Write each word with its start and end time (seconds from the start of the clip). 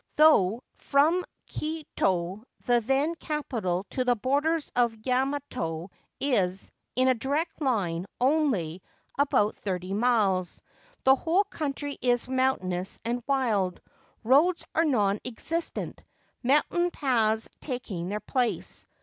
Though 0.15 0.63
from 0.73 1.23
Kioto 1.45 2.41
the 2.65 2.81
then 2.81 3.13
capital 3.13 3.85
to 3.91 4.03
the 4.03 4.15
borders 4.15 4.71
of 4.75 4.95
Yamato 5.05 5.91
is, 6.19 6.71
in 6.95 7.07
a 7.07 7.13
direct 7.13 7.61
line, 7.61 8.07
only 8.19 8.81
about 9.19 9.53
thirty 9.57 9.93
miles, 9.93 10.63
the 11.03 11.13
whole 11.13 11.43
country 11.43 11.99
is 12.01 12.27
mountainous 12.27 12.99
and 13.05 13.21
wild; 13.27 13.79
roads 14.23 14.65
are 14.73 14.85
non 14.85 15.19
existent, 15.23 16.01
mountain 16.41 16.89
paths 16.89 17.47
taking 17.59 18.09
their 18.09 18.19
place. 18.21 18.87